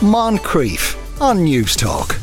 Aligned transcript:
Moncrieff 0.00 0.94
on 1.22 1.38
Newstalk. 1.38 2.20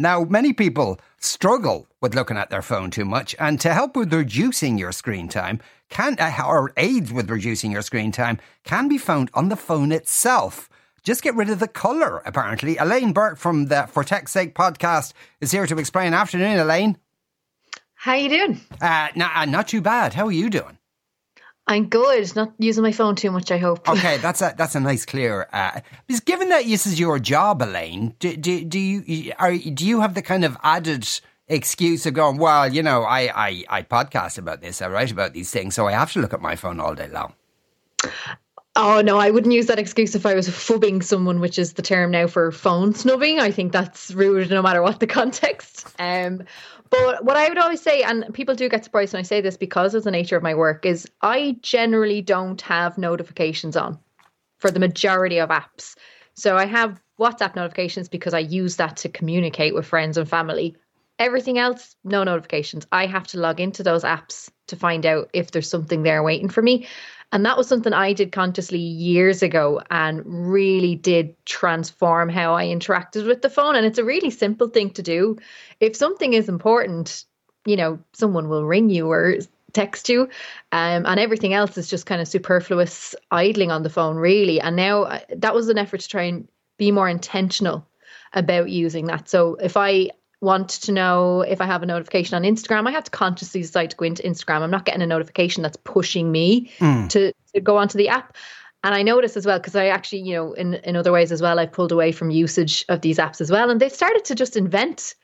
Now, 0.00 0.24
many 0.24 0.54
people 0.54 0.98
struggle 1.20 1.86
with 2.00 2.14
looking 2.14 2.38
at 2.38 2.48
their 2.48 2.62
phone 2.62 2.90
too 2.90 3.04
much, 3.04 3.36
and 3.38 3.60
to 3.60 3.74
help 3.74 3.94
with 3.94 4.14
reducing 4.14 4.78
your 4.78 4.92
screen 4.92 5.28
time, 5.28 5.60
can 5.90 6.16
uh, 6.18 6.42
or 6.46 6.72
aids 6.78 7.12
with 7.12 7.28
reducing 7.28 7.70
your 7.70 7.82
screen 7.82 8.12
time, 8.12 8.38
can 8.64 8.88
be 8.88 8.96
found 8.96 9.30
on 9.34 9.50
the 9.50 9.56
phone 9.56 9.92
itself. 9.92 10.70
Just 11.02 11.22
get 11.22 11.34
rid 11.34 11.50
of 11.50 11.58
the 11.58 11.68
colour, 11.68 12.22
apparently. 12.24 12.78
Elaine 12.78 13.12
Burke 13.12 13.36
from 13.36 13.66
the 13.66 13.86
For 13.88 14.04
Tech's 14.04 14.32
Sake 14.32 14.54
podcast 14.54 15.12
is 15.42 15.52
here 15.52 15.66
to 15.66 15.78
explain. 15.78 16.14
Afternoon, 16.14 16.58
Elaine. 16.58 16.96
How 17.94 18.14
you 18.14 18.30
doing? 18.30 18.60
Uh, 18.80 19.08
not, 19.14 19.36
uh, 19.36 19.44
not 19.44 19.68
too 19.68 19.82
bad. 19.82 20.14
How 20.14 20.24
are 20.24 20.32
you 20.32 20.48
doing? 20.48 20.78
I'm 21.66 21.88
good. 21.88 22.34
Not 22.36 22.52
using 22.58 22.82
my 22.82 22.92
phone 22.92 23.16
too 23.16 23.30
much. 23.30 23.50
I 23.50 23.58
hope. 23.58 23.88
Okay, 23.96 24.18
that's 24.18 24.40
a 24.40 24.54
that's 24.56 24.74
a 24.74 24.80
nice 24.80 25.04
clear. 25.04 25.48
Uh, 25.52 25.80
because 26.06 26.20
given 26.20 26.48
that 26.50 26.64
this 26.64 26.86
is 26.86 26.98
your 27.00 27.18
job, 27.18 27.62
Elaine, 27.62 28.14
do, 28.18 28.36
do, 28.36 28.64
do 28.64 28.78
you 28.78 29.32
are 29.38 29.56
do 29.56 29.86
you 29.86 30.00
have 30.00 30.14
the 30.14 30.22
kind 30.22 30.44
of 30.44 30.56
added 30.62 31.08
excuse 31.48 32.06
of 32.06 32.14
going, 32.14 32.38
well, 32.38 32.72
you 32.72 32.82
know, 32.82 33.02
I, 33.02 33.48
I 33.48 33.64
I 33.68 33.82
podcast 33.82 34.38
about 34.38 34.60
this, 34.60 34.80
I 34.82 34.88
write 34.88 35.10
about 35.10 35.32
these 35.32 35.50
things, 35.50 35.74
so 35.74 35.86
I 35.86 35.92
have 35.92 36.12
to 36.12 36.20
look 36.20 36.32
at 36.32 36.40
my 36.40 36.56
phone 36.56 36.78
all 36.80 36.94
day 36.94 37.08
long. 37.08 37.34
Oh 38.78 39.00
no, 39.00 39.16
I 39.18 39.30
wouldn't 39.30 39.54
use 39.54 39.66
that 39.66 39.78
excuse 39.78 40.14
if 40.14 40.26
I 40.26 40.34
was 40.34 40.48
phubbing 40.48 41.02
someone, 41.02 41.40
which 41.40 41.58
is 41.58 41.72
the 41.72 41.82
term 41.82 42.10
now 42.10 42.26
for 42.26 42.52
phone 42.52 42.94
snubbing. 42.94 43.40
I 43.40 43.50
think 43.50 43.72
that's 43.72 44.10
rude 44.10 44.50
no 44.50 44.60
matter 44.60 44.82
what 44.82 45.00
the 45.00 45.06
context. 45.18 45.86
Um, 45.98 46.42
but 46.90 47.24
what 47.24 47.38
I 47.38 47.48
would 47.48 47.56
always 47.56 47.80
say, 47.80 48.02
and 48.02 48.32
people 48.34 48.54
do 48.54 48.68
get 48.68 48.84
surprised 48.84 49.14
when 49.14 49.20
I 49.20 49.22
say 49.22 49.40
this 49.40 49.56
because 49.56 49.94
of 49.94 50.04
the 50.04 50.10
nature 50.10 50.36
of 50.36 50.42
my 50.42 50.54
work, 50.54 50.84
is 50.84 51.08
I 51.22 51.56
generally 51.62 52.20
don't 52.20 52.60
have 52.60 52.98
notifications 52.98 53.76
on 53.76 53.98
for 54.58 54.70
the 54.70 54.78
majority 54.78 55.38
of 55.38 55.48
apps. 55.48 55.96
So 56.34 56.58
I 56.58 56.66
have 56.66 57.00
WhatsApp 57.18 57.56
notifications 57.56 58.10
because 58.10 58.34
I 58.34 58.40
use 58.40 58.76
that 58.76 58.98
to 58.98 59.08
communicate 59.08 59.74
with 59.74 59.86
friends 59.86 60.18
and 60.18 60.28
family. 60.28 60.76
Everything 61.18 61.56
else, 61.56 61.96
no 62.04 62.24
notifications. 62.24 62.86
I 62.92 63.06
have 63.06 63.26
to 63.28 63.38
log 63.38 63.58
into 63.58 63.82
those 63.82 64.04
apps 64.04 64.50
to 64.66 64.76
find 64.76 65.06
out 65.06 65.30
if 65.32 65.50
there's 65.50 65.70
something 65.70 66.02
there 66.02 66.22
waiting 66.22 66.50
for 66.50 66.60
me. 66.60 66.86
And 67.32 67.44
that 67.44 67.56
was 67.56 67.66
something 67.66 67.92
I 67.92 68.12
did 68.12 68.32
consciously 68.32 68.78
years 68.78 69.42
ago 69.42 69.80
and 69.90 70.22
really 70.24 70.94
did 70.94 71.34
transform 71.44 72.28
how 72.28 72.54
I 72.54 72.66
interacted 72.66 73.26
with 73.26 73.42
the 73.42 73.50
phone. 73.50 73.74
And 73.74 73.84
it's 73.84 73.98
a 73.98 74.04
really 74.04 74.30
simple 74.30 74.68
thing 74.68 74.90
to 74.90 75.02
do. 75.02 75.36
If 75.80 75.96
something 75.96 76.32
is 76.32 76.48
important, 76.48 77.24
you 77.64 77.76
know, 77.76 77.98
someone 78.12 78.48
will 78.48 78.64
ring 78.64 78.90
you 78.90 79.10
or 79.10 79.38
text 79.76 80.08
you 80.08 80.22
um, 80.72 81.04
and 81.04 81.20
everything 81.20 81.52
else 81.52 81.76
is 81.76 81.90
just 81.90 82.06
kind 82.06 82.22
of 82.22 82.26
superfluous 82.26 83.14
idling 83.30 83.70
on 83.70 83.82
the 83.82 83.90
phone 83.90 84.16
really 84.16 84.58
and 84.58 84.74
now 84.74 85.02
uh, 85.02 85.20
that 85.36 85.54
was 85.54 85.68
an 85.68 85.76
effort 85.76 86.00
to 86.00 86.08
try 86.08 86.22
and 86.22 86.48
be 86.78 86.90
more 86.90 87.10
intentional 87.10 87.86
about 88.32 88.70
using 88.70 89.04
that 89.04 89.28
so 89.28 89.54
if 89.56 89.76
i 89.76 90.08
want 90.40 90.68
to 90.68 90.92
know 90.92 91.42
if 91.42 91.60
I 91.60 91.66
have 91.66 91.82
a 91.82 91.86
notification 91.86 92.34
on 92.36 92.42
Instagram, 92.42 92.86
I 92.86 92.92
have 92.92 93.04
to 93.04 93.10
consciously 93.10 93.62
decide 93.62 93.90
to 93.90 93.96
go 93.96 94.04
into 94.04 94.22
Instagram. 94.22 94.60
I'm 94.60 94.70
not 94.70 94.84
getting 94.84 95.02
a 95.02 95.06
notification 95.06 95.62
that's 95.62 95.78
pushing 95.78 96.30
me 96.30 96.70
mm. 96.78 97.08
to, 97.10 97.32
to 97.54 97.60
go 97.60 97.76
onto 97.78 97.98
the 97.98 98.08
app. 98.08 98.36
And 98.84 98.94
I 98.94 99.02
notice 99.02 99.36
as 99.36 99.46
well, 99.46 99.58
because 99.58 99.74
I 99.74 99.86
actually, 99.86 100.20
you 100.20 100.34
know, 100.34 100.52
in, 100.52 100.74
in 100.74 100.94
other 100.94 101.10
ways 101.10 101.32
as 101.32 101.42
well, 101.42 101.58
I've 101.58 101.72
pulled 101.72 101.92
away 101.92 102.12
from 102.12 102.30
usage 102.30 102.84
of 102.88 103.00
these 103.00 103.18
apps 103.18 103.40
as 103.40 103.50
well. 103.50 103.70
And 103.70 103.80
they've 103.80 103.90
started 103.90 104.26
to 104.26 104.34
just 104.34 104.56
invent 104.56 105.14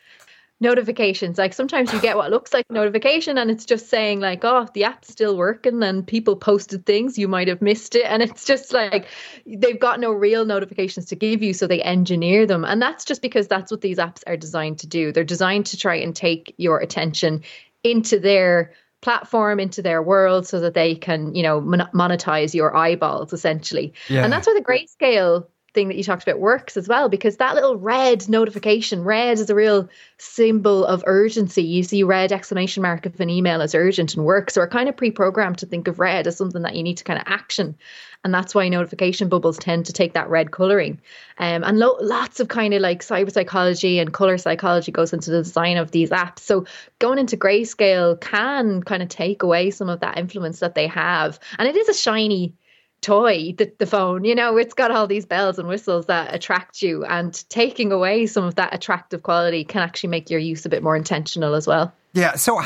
notifications. 0.62 1.36
Like 1.36 1.52
sometimes 1.52 1.92
you 1.92 2.00
get 2.00 2.16
what 2.16 2.30
looks 2.30 2.54
like 2.54 2.64
a 2.70 2.72
notification 2.72 3.36
and 3.36 3.50
it's 3.50 3.66
just 3.66 3.88
saying 3.90 4.20
like, 4.20 4.44
oh, 4.44 4.66
the 4.72 4.84
app's 4.84 5.08
still 5.08 5.36
working 5.36 5.82
and 5.82 6.06
people 6.06 6.36
posted 6.36 6.86
things, 6.86 7.18
you 7.18 7.28
might 7.28 7.48
have 7.48 7.60
missed 7.60 7.94
it. 7.94 8.04
And 8.04 8.22
it's 8.22 8.46
just 8.46 8.72
like 8.72 9.06
they've 9.44 9.78
got 9.78 10.00
no 10.00 10.12
real 10.12 10.46
notifications 10.46 11.06
to 11.06 11.16
give 11.16 11.42
you, 11.42 11.52
so 11.52 11.66
they 11.66 11.82
engineer 11.82 12.46
them. 12.46 12.64
And 12.64 12.80
that's 12.80 13.04
just 13.04 13.20
because 13.20 13.48
that's 13.48 13.70
what 13.70 13.82
these 13.82 13.98
apps 13.98 14.22
are 14.26 14.36
designed 14.36 14.78
to 14.78 14.86
do. 14.86 15.12
They're 15.12 15.24
designed 15.24 15.66
to 15.66 15.76
try 15.76 15.96
and 15.96 16.14
take 16.16 16.54
your 16.56 16.78
attention 16.78 17.42
into 17.82 18.18
their 18.18 18.72
platform 19.00 19.58
into 19.58 19.82
their 19.82 20.00
world 20.00 20.46
so 20.46 20.60
that 20.60 20.74
they 20.74 20.94
can 20.94 21.34
you 21.34 21.42
know 21.42 21.60
monetize 21.60 22.54
your 22.54 22.74
eyeballs 22.76 23.32
essentially 23.32 23.92
yeah. 24.08 24.22
and 24.22 24.32
that's 24.32 24.46
where 24.46 24.54
the 24.54 24.64
grayscale 24.64 25.44
thing 25.74 25.88
that 25.88 25.96
you 25.96 26.04
talked 26.04 26.22
about 26.22 26.40
works 26.40 26.76
as 26.76 26.88
well 26.88 27.08
because 27.08 27.36
that 27.38 27.54
little 27.54 27.76
red 27.76 28.28
notification 28.28 29.04
red 29.04 29.38
is 29.38 29.48
a 29.50 29.54
real 29.54 29.88
symbol 30.18 30.84
of 30.84 31.02
urgency. 31.06 31.62
You 31.62 31.82
see 31.82 32.02
red 32.02 32.32
exclamation 32.32 32.82
mark 32.82 33.06
if 33.06 33.18
an 33.20 33.30
email 33.30 33.60
is 33.60 33.74
urgent 33.74 34.14
and 34.14 34.24
works 34.24 34.54
so 34.54 34.60
we're 34.60 34.68
kind 34.68 34.88
of 34.88 34.96
pre-programmed 34.96 35.58
to 35.58 35.66
think 35.66 35.88
of 35.88 35.98
red 35.98 36.26
as 36.26 36.36
something 36.36 36.62
that 36.62 36.76
you 36.76 36.82
need 36.82 36.98
to 36.98 37.04
kind 37.04 37.18
of 37.18 37.24
action. 37.26 37.76
And 38.24 38.32
that's 38.32 38.54
why 38.54 38.68
notification 38.68 39.28
bubbles 39.28 39.58
tend 39.58 39.86
to 39.86 39.92
take 39.92 40.12
that 40.12 40.28
red 40.28 40.52
coloring. 40.52 41.00
Um, 41.38 41.64
and 41.64 41.78
lo- 41.78 41.98
lots 42.00 42.38
of 42.38 42.48
kind 42.48 42.72
of 42.72 42.80
like 42.80 43.02
cyber 43.02 43.32
psychology 43.32 43.98
and 43.98 44.12
color 44.12 44.38
psychology 44.38 44.92
goes 44.92 45.12
into 45.12 45.30
the 45.30 45.42
design 45.42 45.76
of 45.76 45.90
these 45.90 46.10
apps. 46.10 46.40
So 46.40 46.64
going 47.00 47.18
into 47.18 47.36
grayscale 47.36 48.20
can 48.20 48.82
kind 48.84 49.02
of 49.02 49.08
take 49.08 49.42
away 49.42 49.70
some 49.70 49.88
of 49.88 50.00
that 50.00 50.18
influence 50.18 50.60
that 50.60 50.76
they 50.76 50.86
have. 50.86 51.40
And 51.58 51.66
it 51.66 51.76
is 51.76 51.88
a 51.88 51.94
shiny 51.94 52.54
toy, 53.02 53.54
the, 53.58 53.70
the 53.78 53.86
phone. 53.86 54.24
You 54.24 54.34
know, 54.34 54.56
it's 54.56 54.74
got 54.74 54.90
all 54.90 55.06
these 55.06 55.26
bells 55.26 55.58
and 55.58 55.68
whistles 55.68 56.06
that 56.06 56.34
attract 56.34 56.80
you, 56.80 57.04
and 57.04 57.32
taking 57.50 57.92
away 57.92 58.26
some 58.26 58.44
of 58.44 58.54
that 58.54 58.74
attractive 58.74 59.22
quality 59.22 59.64
can 59.64 59.82
actually 59.82 60.10
make 60.10 60.30
your 60.30 60.40
use 60.40 60.64
a 60.64 60.70
bit 60.70 60.82
more 60.82 60.96
intentional 60.96 61.54
as 61.54 61.66
well. 61.66 61.92
Yeah, 62.14 62.36
so 62.36 62.60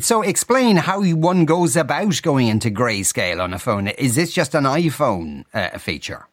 so 0.00 0.22
explain 0.22 0.76
how 0.76 1.02
one 1.14 1.44
goes 1.44 1.76
about 1.76 2.22
going 2.22 2.48
into 2.48 2.70
grayscale 2.70 3.40
on 3.40 3.54
a 3.54 3.58
phone. 3.58 3.88
Is 3.88 4.16
this 4.16 4.32
just 4.32 4.54
an 4.54 4.64
iPhone 4.64 5.44
uh, 5.54 5.78
feature? 5.78 6.26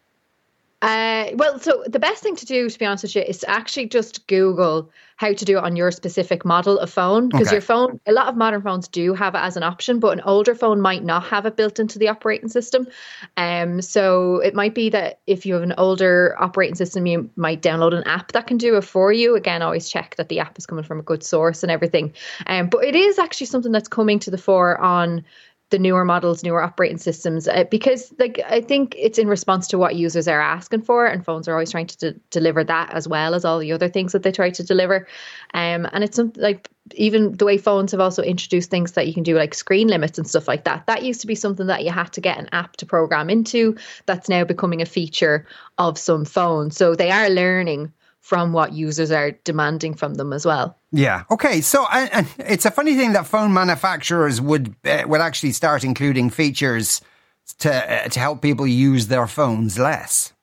Uh, 1.28 1.36
well, 1.36 1.60
so 1.60 1.84
the 1.88 2.00
best 2.00 2.24
thing 2.24 2.36
to 2.36 2.46
do, 2.46 2.70
to 2.70 2.80
be 2.80 2.86
honest 2.86 3.04
with 3.04 3.16
you, 3.16 3.22
is 3.22 3.40
to 3.40 3.50
actually 3.50 3.88
just 3.88 4.28
Google 4.28 4.90
how 5.18 5.34
to 5.34 5.46
do 5.46 5.58
it 5.58 5.64
on 5.64 5.76
your 5.76 5.90
specific 5.90 6.46
model 6.46 6.78
of 6.78 6.92
phone. 6.92 7.28
Because 7.28 7.48
okay. 7.48 7.56
your 7.56 7.62
phone, 7.62 8.00
a 8.06 8.12
lot 8.12 8.28
of 8.28 8.38
modern 8.38 8.62
phones 8.62 8.88
do 8.88 9.16
have 9.16 9.34
it 9.34 9.40
as 9.40 9.58
an 9.58 9.64
option, 9.64 10.00
but 10.00 10.14
an 10.14 10.22
older 10.22 10.54
phone 10.54 10.80
might 10.80 11.04
not 11.04 11.24
have 11.24 11.48
it 11.48 11.58
built 11.58 11.80
into 11.80 11.98
the 11.98 12.08
operating 12.08 12.50
system. 12.50 12.88
Um, 13.36 13.82
so 13.82 14.38
it 14.38 14.54
might 14.54 14.76
be 14.76 14.90
that 14.92 15.20
if 15.26 15.44
you 15.44 15.56
have 15.56 15.64
an 15.64 15.74
older 15.78 16.36
operating 16.40 16.76
system, 16.76 17.08
you 17.08 17.30
might 17.36 17.64
download 17.64 17.96
an 17.96 18.04
app 18.04 18.32
that 18.34 18.46
can 18.46 18.58
do 18.58 18.78
it 18.78 18.84
for 18.84 19.12
you. 19.12 19.36
Again, 19.36 19.64
always 19.64 19.90
check 19.90 20.16
that 20.18 20.30
the 20.30 20.40
app 20.40 20.58
is 20.58 20.68
coming 20.68 20.84
from 20.84 21.00
a 21.00 21.04
good 21.04 21.24
source 21.24 21.64
and 21.64 21.72
everything. 21.72 22.14
Um, 22.46 22.70
but 22.70 22.84
it 22.86 22.96
is 22.96 23.18
actually 23.18 23.48
something 23.48 23.72
that's 23.72 23.90
coming 23.90 24.20
to 24.20 24.30
the 24.30 24.38
fore 24.38 24.78
on 24.78 25.26
the 25.70 25.80
newer 25.80 26.06
models, 26.06 26.44
newer 26.44 26.64
operating 26.64 26.98
systems, 26.98 27.48
uh, 27.48 27.66
because 27.66 28.14
like 28.20 28.40
I 28.48 28.62
think 28.62 28.96
it's 28.98 29.18
in 29.18 29.28
response 29.28 29.68
to 29.70 29.78
what 29.78 29.96
users 29.96 30.28
are 30.28 30.40
asking 30.40 30.84
for, 30.84 31.06
and 31.06 31.26
phones 31.26 31.48
are 31.48 31.54
always 31.54 31.72
trying 31.72 31.88
to 31.88 31.98
de- 31.98 32.20
deliver 32.30 32.64
that 32.64 32.94
as 32.94 33.08
well 33.08 33.34
as 33.34 33.44
all 33.44 33.60
the 33.60 33.74
other 33.74 33.90
things 33.90 34.14
that 34.14 34.24
they 34.24 34.32
try 34.32 34.50
to 34.50 34.64
deliver. 34.64 35.08
Um, 35.54 35.88
and 35.92 36.04
it's 36.04 36.16
something 36.16 36.42
like 36.42 36.70
even 36.96 37.34
the 37.34 37.46
way 37.46 37.58
phones 37.58 37.92
have 37.92 38.00
also 38.00 38.24
introduced 38.24 38.70
things 38.70 38.94
that 38.94 39.08
you 39.08 39.14
can 39.14 39.24
do 39.24 39.36
like 39.36 39.54
screen 39.54 39.88
limits 39.88 40.18
and 40.18 40.28
stuff 40.28 40.48
like 40.48 40.64
that. 40.64 40.88
That 40.88 41.04
used 41.04 41.22
to 41.22 41.28
be 41.28 41.36
something 41.36 41.68
that 41.68 41.84
you 41.84 41.92
had 41.92 42.14
to 42.14 42.22
get 42.22 42.38
an 42.38 42.50
app 42.54 42.78
to 42.78 42.86
program 42.86 43.30
into. 43.30 43.76
That's 44.06 44.30
now 44.30 44.46
becoming 44.46 44.82
a 44.82 44.86
feature 44.86 45.46
of 45.78 45.98
some 45.98 46.24
phones. 46.24 46.78
So 46.78 46.96
they 46.96 47.12
are 47.12 47.30
learning 47.30 47.92
from 48.28 48.52
what 48.52 48.74
users 48.74 49.10
are 49.10 49.32
demanding 49.46 49.94
from 49.94 50.16
them 50.16 50.34
as 50.34 50.46
well. 50.46 50.78
Yeah. 50.92 51.24
Okay. 51.32 51.62
So, 51.62 51.86
and, 51.94 52.28
it's 52.40 52.66
a 52.66 52.72
funny 52.72 52.94
thing 52.94 53.14
that 53.14 53.26
phone 53.26 53.54
manufacturers 53.54 54.42
would 54.42 54.76
uh, 54.84 55.04
would 55.08 55.22
actually 55.22 55.54
start 55.54 55.86
including 55.86 56.30
features 56.30 57.00
to 57.60 57.72
uh, 57.72 58.10
to 58.10 58.20
help 58.20 58.42
people 58.42 58.68
use 58.68 59.08
their 59.08 59.28
phones 59.28 59.80
less. 59.80 60.34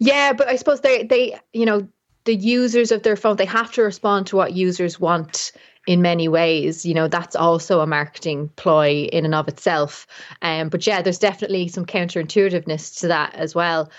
Yeah, 0.00 0.34
but 0.34 0.48
I 0.48 0.56
suppose 0.56 0.82
they 0.82 1.04
they 1.04 1.40
you 1.54 1.64
know 1.64 1.88
the 2.24 2.34
users 2.34 2.92
of 2.92 3.04
their 3.04 3.16
phone 3.16 3.36
they 3.36 3.46
have 3.46 3.72
to 3.72 3.82
respond 3.82 4.26
to 4.26 4.36
what 4.36 4.52
users 4.52 5.00
want 5.00 5.52
in 5.86 6.02
many 6.02 6.28
ways. 6.28 6.84
You 6.84 6.92
know, 6.92 7.08
that's 7.08 7.36
also 7.36 7.80
a 7.80 7.86
marketing 7.86 8.50
ploy 8.56 9.08
in 9.10 9.24
and 9.24 9.34
of 9.34 9.48
itself. 9.48 10.06
Um, 10.42 10.68
but 10.68 10.86
yeah, 10.86 11.00
there's 11.00 11.18
definitely 11.18 11.68
some 11.68 11.86
counterintuitiveness 11.86 13.00
to 13.00 13.08
that 13.08 13.34
as 13.34 13.54
well. 13.54 13.90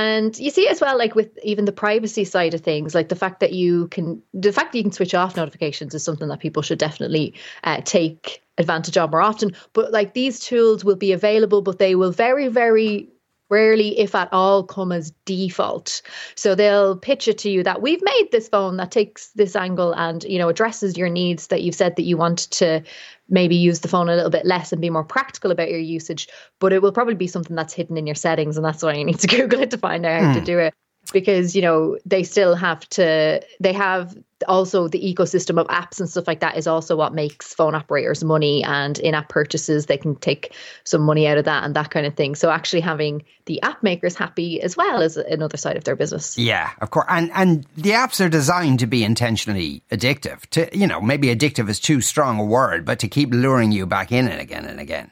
And 0.00 0.38
you 0.38 0.50
see 0.50 0.66
as 0.66 0.80
well, 0.80 0.96
like 0.96 1.14
with 1.14 1.38
even 1.42 1.66
the 1.66 1.72
privacy 1.72 2.24
side 2.24 2.54
of 2.54 2.62
things, 2.62 2.94
like 2.94 3.10
the 3.10 3.16
fact 3.16 3.40
that 3.40 3.52
you 3.52 3.88
can, 3.88 4.22
the 4.32 4.52
fact 4.52 4.72
that 4.72 4.78
you 4.78 4.84
can 4.84 4.92
switch 4.92 5.14
off 5.14 5.36
notifications 5.36 5.94
is 5.94 6.02
something 6.02 6.28
that 6.28 6.40
people 6.40 6.62
should 6.62 6.78
definitely 6.78 7.34
uh, 7.64 7.82
take 7.84 8.42
advantage 8.56 8.96
of 8.96 9.10
more 9.10 9.20
often. 9.20 9.54
But 9.74 9.92
like 9.92 10.14
these 10.14 10.40
tools 10.40 10.84
will 10.84 10.96
be 10.96 11.12
available, 11.12 11.60
but 11.60 11.78
they 11.78 11.94
will 11.96 12.12
very, 12.12 12.48
very 12.48 13.10
rarely, 13.50 13.98
if 13.98 14.14
at 14.14 14.32
all, 14.32 14.64
come 14.64 14.92
as 14.92 15.12
default. 15.24 16.02
So 16.36 16.54
they'll 16.54 16.96
pitch 16.96 17.28
it 17.28 17.38
to 17.38 17.50
you 17.50 17.62
that 17.64 17.82
we've 17.82 18.02
made 18.02 18.28
this 18.32 18.48
phone 18.48 18.76
that 18.78 18.90
takes 18.90 19.28
this 19.32 19.56
angle 19.56 19.92
and 19.92 20.24
you 20.24 20.38
know 20.38 20.48
addresses 20.48 20.96
your 20.96 21.08
needs 21.08 21.48
that 21.48 21.62
you've 21.62 21.74
said 21.74 21.96
that 21.96 22.04
you 22.04 22.16
want 22.16 22.50
to 22.52 22.82
maybe 23.28 23.56
use 23.56 23.80
the 23.80 23.88
phone 23.88 24.08
a 24.08 24.16
little 24.16 24.30
bit 24.30 24.46
less 24.46 24.72
and 24.72 24.80
be 24.80 24.90
more 24.90 25.04
practical 25.04 25.50
about 25.50 25.70
your 25.70 25.78
usage. 25.78 26.28
But 26.58 26.72
it 26.72 26.82
will 26.82 26.92
probably 26.92 27.14
be 27.14 27.26
something 27.26 27.56
that's 27.56 27.74
hidden 27.74 27.96
in 27.96 28.06
your 28.06 28.14
settings, 28.14 28.56
and 28.56 28.64
that's 28.64 28.82
why 28.82 28.94
you 28.94 29.04
need 29.04 29.20
to 29.20 29.26
Google 29.36 29.60
it 29.60 29.70
to 29.72 29.78
find 29.78 30.06
out 30.06 30.22
how 30.22 30.32
to 30.34 30.38
hmm. 30.38 30.44
do 30.44 30.58
it. 30.58 30.74
Because 31.12 31.54
you 31.56 31.62
know 31.62 31.98
they 32.06 32.22
still 32.22 32.54
have 32.54 32.88
to 32.90 33.40
they 33.60 33.72
have 33.72 34.16
also 34.48 34.88
the 34.88 35.00
ecosystem 35.00 35.60
of 35.60 35.66
apps 35.68 36.00
and 36.00 36.08
stuff 36.08 36.26
like 36.26 36.40
that 36.40 36.56
is 36.56 36.66
also 36.66 36.96
what 36.96 37.12
makes 37.12 37.52
phone 37.52 37.74
operators 37.74 38.24
money 38.24 38.64
and 38.64 38.98
in-app 38.98 39.28
purchases 39.28 39.86
they 39.86 39.98
can 39.98 40.16
take 40.16 40.54
some 40.84 41.02
money 41.02 41.26
out 41.26 41.38
of 41.38 41.44
that 41.44 41.64
and 41.64 41.76
that 41.76 41.90
kind 41.90 42.06
of 42.06 42.14
thing. 42.14 42.34
So 42.34 42.50
actually 42.50 42.80
having 42.80 43.24
the 43.46 43.60
app 43.62 43.82
makers 43.82 44.16
happy 44.16 44.60
as 44.62 44.76
well 44.76 45.02
is 45.02 45.16
another 45.16 45.56
side 45.56 45.76
of 45.76 45.84
their 45.84 45.96
business. 45.96 46.38
Yeah 46.38 46.70
of 46.80 46.90
course 46.90 47.06
and 47.08 47.30
and 47.34 47.66
the 47.76 47.90
apps 47.90 48.24
are 48.24 48.28
designed 48.28 48.78
to 48.80 48.86
be 48.86 49.04
intentionally 49.04 49.82
addictive. 49.90 50.46
To 50.50 50.68
you 50.76 50.86
know 50.86 51.00
maybe 51.00 51.34
addictive 51.34 51.68
is 51.68 51.80
too 51.80 52.00
strong 52.00 52.38
a 52.40 52.44
word 52.44 52.84
but 52.84 52.98
to 53.00 53.08
keep 53.08 53.30
luring 53.32 53.72
you 53.72 53.86
back 53.86 54.12
in 54.12 54.28
and 54.28 54.40
again 54.40 54.64
and 54.64 54.80
again 54.80 55.10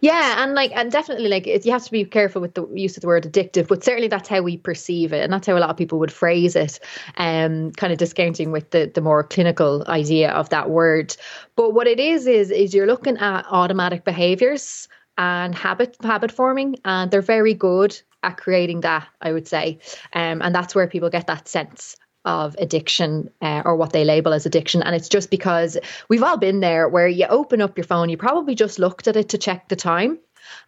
yeah, 0.00 0.42
and 0.42 0.54
like, 0.54 0.72
and 0.74 0.90
definitely, 0.90 1.28
like, 1.28 1.46
you 1.46 1.72
have 1.72 1.84
to 1.84 1.90
be 1.90 2.04
careful 2.04 2.40
with 2.40 2.54
the 2.54 2.66
use 2.74 2.96
of 2.96 3.00
the 3.00 3.06
word 3.06 3.24
addictive, 3.24 3.68
but 3.68 3.84
certainly 3.84 4.08
that's 4.08 4.28
how 4.28 4.42
we 4.42 4.56
perceive 4.56 5.12
it, 5.12 5.22
and 5.22 5.32
that's 5.32 5.46
how 5.46 5.56
a 5.56 5.58
lot 5.58 5.70
of 5.70 5.76
people 5.76 5.98
would 5.98 6.12
phrase 6.12 6.56
it, 6.56 6.80
um, 7.16 7.72
kind 7.72 7.92
of 7.92 7.98
discounting 7.98 8.52
with 8.52 8.70
the 8.70 8.90
the 8.94 9.00
more 9.00 9.22
clinical 9.22 9.84
idea 9.88 10.30
of 10.32 10.48
that 10.50 10.70
word. 10.70 11.16
But 11.56 11.74
what 11.74 11.86
it 11.86 12.00
is 12.00 12.26
is 12.26 12.50
is 12.50 12.74
you're 12.74 12.86
looking 12.86 13.18
at 13.18 13.46
automatic 13.50 14.04
behaviors 14.04 14.88
and 15.18 15.54
habit 15.54 15.96
habit 16.02 16.32
forming, 16.32 16.76
and 16.84 17.10
they're 17.10 17.22
very 17.22 17.54
good 17.54 18.00
at 18.22 18.36
creating 18.36 18.80
that. 18.80 19.06
I 19.20 19.32
would 19.32 19.48
say, 19.48 19.78
um, 20.12 20.42
and 20.42 20.54
that's 20.54 20.74
where 20.74 20.86
people 20.86 21.10
get 21.10 21.26
that 21.26 21.48
sense 21.48 21.96
of 22.24 22.54
addiction 22.58 23.30
uh, 23.40 23.62
or 23.64 23.76
what 23.76 23.92
they 23.92 24.04
label 24.04 24.32
as 24.32 24.46
addiction. 24.46 24.82
And 24.82 24.94
it's 24.94 25.08
just 25.08 25.30
because 25.30 25.78
we've 26.08 26.22
all 26.22 26.36
been 26.36 26.60
there 26.60 26.88
where 26.88 27.08
you 27.08 27.26
open 27.26 27.60
up 27.62 27.78
your 27.78 27.84
phone, 27.84 28.08
you 28.08 28.16
probably 28.16 28.54
just 28.54 28.78
looked 28.78 29.08
at 29.08 29.16
it 29.16 29.30
to 29.30 29.38
check 29.38 29.68
the 29.68 29.76
time. 29.76 30.18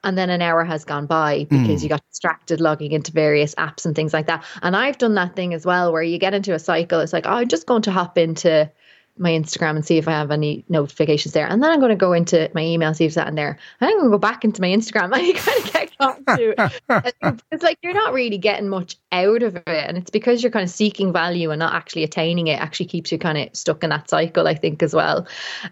And 0.05 0.17
then 0.17 0.31
an 0.31 0.43
hour 0.43 0.65
has 0.65 0.85
gone 0.85 1.07
by 1.07 1.45
because 1.45 1.81
mm. 1.81 1.83
you 1.83 1.89
got 1.89 2.09
distracted 2.09 2.61
logging 2.61 2.93
into 2.93 3.11
various 3.11 3.55
apps 3.57 3.85
and 3.85 3.97
things 3.97 4.13
like 4.13 4.27
that. 4.27 4.45
And 4.63 4.77
I've 4.77 4.99
done 4.99 5.15
that 5.15 5.35
thing 5.35 5.55
as 5.55 5.67
well 5.67 5.93
where 5.93 6.03
you 6.03 6.19
get 6.19 6.35
into 6.35 6.55
a 6.55 6.59
cycle. 6.59 7.01
It's 7.01 7.13
like, 7.13 7.27
oh, 7.27 7.33
I'm 7.33 7.49
just 7.49 7.67
going 7.67 7.83
to 7.83 7.91
hop 7.91 8.17
into 8.17 8.71
my 9.19 9.31
Instagram 9.31 9.77
and 9.77 9.85
see 9.85 9.99
if 9.99 10.09
I 10.09 10.13
have 10.13 10.31
any 10.31 10.65
notifications 10.69 11.35
there. 11.35 11.47
And 11.47 11.63
then 11.63 11.71
I'm 11.71 11.81
going 11.81 11.91
to 11.91 11.97
go 11.97 12.13
into 12.13 12.51
my 12.55 12.63
email, 12.63 12.95
see 12.95 13.05
if 13.05 13.15
that 13.15 13.29
in 13.29 13.35
there. 13.35 13.59
And 13.81 13.91
I'm 13.91 13.97
going 13.99 14.11
to 14.11 14.15
go 14.15 14.19
back 14.19 14.45
into 14.45 14.61
my 14.61 14.69
Instagram 14.69 15.13
and 15.17 15.27
you 15.27 15.35
kind 15.35 15.65
of 15.65 15.73
get 15.73 15.99
caught 15.99 16.27
to 16.39 17.43
It's 17.51 17.63
like 17.63 17.79
you're 17.83 17.93
not 17.93 18.15
really 18.15 18.39
getting 18.39 18.69
much 18.69 18.97
out 19.13 19.43
of 19.43 19.57
it. 19.57 19.67
And 19.67 19.99
it's 19.99 20.11
because 20.11 20.43
you're 20.43 20.53
kind 20.53 20.65
of 20.65 20.71
seeking 20.71 21.13
value 21.13 21.51
and 21.51 21.59
not 21.59 21.75
actually 21.75 22.05
attaining 22.05 22.47
it 22.47 22.61
actually 22.61 22.87
keeps 22.87 23.13
you 23.13 23.19
kind 23.19 23.39
of 23.39 23.55
stuck 23.55 23.85
in 23.85 23.91
that 23.91 24.09
cycle, 24.09 24.49
I 24.49 24.55
think, 24.55 24.83
as 24.83 24.95
well. 24.95 25.27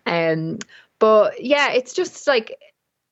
Um, 0.04 0.58
but 0.98 1.42
yeah, 1.42 1.72
it's 1.72 1.94
just 1.94 2.26
like 2.26 2.58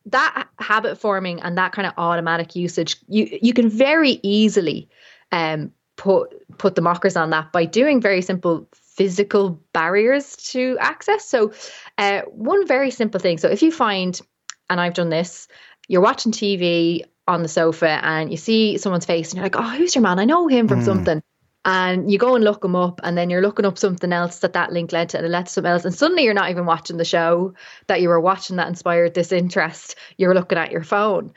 that 0.06 0.46
habit 0.58 0.98
forming 0.98 1.40
and 1.40 1.56
that 1.56 1.72
kind 1.72 1.86
of 1.86 1.94
automatic 1.96 2.54
usage, 2.54 2.96
you 3.08 3.38
you 3.40 3.52
can 3.54 3.68
very 3.68 4.20
easily 4.22 4.88
um 5.32 5.72
put 5.96 6.32
put 6.58 6.74
the 6.74 6.80
mockers 6.80 7.16
on 7.16 7.30
that 7.30 7.52
by 7.52 7.64
doing 7.64 8.00
very 8.00 8.22
simple 8.22 8.68
physical 8.98 9.62
barriers 9.72 10.34
to 10.50 10.76
access. 10.80 11.24
So, 11.26 11.52
uh, 11.96 12.22
one 12.22 12.66
very 12.66 12.90
simple 12.90 13.20
thing. 13.20 13.38
So, 13.38 13.48
if 13.48 13.62
you 13.62 13.70
find, 13.70 14.20
and 14.68 14.80
I've 14.80 14.94
done 14.94 15.08
this, 15.08 15.46
you're 15.86 16.02
watching 16.02 16.32
TV 16.32 17.04
on 17.28 17.42
the 17.42 17.48
sofa 17.48 17.88
and 17.88 18.30
you 18.30 18.36
see 18.36 18.76
someone's 18.78 19.06
face 19.06 19.30
and 19.30 19.36
you're 19.36 19.44
like, 19.44 19.56
oh, 19.56 19.76
who's 19.76 19.94
your 19.94 20.02
man? 20.02 20.18
I 20.18 20.24
know 20.24 20.48
him 20.48 20.66
from 20.66 20.80
mm. 20.80 20.84
something. 20.84 21.22
And 21.64 22.10
you 22.10 22.18
go 22.18 22.34
and 22.34 22.44
look 22.44 22.64
him 22.64 22.76
up, 22.76 23.00
and 23.02 23.18
then 23.18 23.30
you're 23.30 23.42
looking 23.42 23.66
up 23.66 23.76
something 23.76 24.12
else 24.12 24.38
that 24.38 24.54
that 24.54 24.72
link 24.72 24.90
led 24.90 25.10
to, 25.10 25.18
and 25.18 25.26
it 25.26 25.30
led 25.30 25.46
to 25.46 25.52
something 25.52 25.70
else. 25.70 25.84
And 25.84 25.94
suddenly 25.94 26.24
you're 26.24 26.34
not 26.34 26.50
even 26.50 26.66
watching 26.66 26.96
the 26.96 27.04
show 27.04 27.54
that 27.88 28.00
you 28.00 28.08
were 28.08 28.20
watching 28.20 28.56
that 28.56 28.68
inspired 28.68 29.12
this 29.12 29.32
interest. 29.32 29.96
You're 30.16 30.34
looking 30.34 30.58
at 30.58 30.72
your 30.72 30.84
phone 30.84 31.34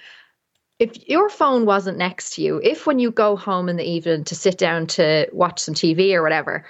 if 0.82 1.08
your 1.08 1.30
phone 1.30 1.68
wasn't 1.68 2.00
next 2.00 2.34
to 2.34 2.42
you, 2.42 2.60
if 2.64 2.88
when 2.88 2.98
you 2.98 3.12
go 3.12 3.36
home 3.36 3.70
in 3.70 3.78
the 3.78 3.88
evening 3.88 4.24
to 4.24 4.34
sit 4.34 4.58
down 4.58 4.88
to 4.88 5.28
watch 5.32 5.60
some 5.60 5.76
TV 5.76 6.16
or 6.16 6.24
whatever, 6.24 6.66